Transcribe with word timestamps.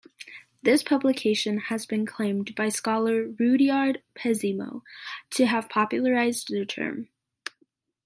This 0.63 0.81
publication 0.81 1.59
has 1.59 1.85
been 1.85 2.07
claimed 2.07 2.55
by 2.55 2.69
scholar 2.69 3.27
Rudyard 3.39 4.01
Pesimo 4.15 4.81
to 5.29 5.45
have 5.45 5.69
popularized 5.69 6.47
the 6.47 6.65
term. 6.65 7.09